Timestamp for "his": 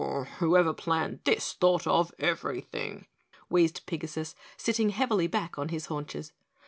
5.69-5.85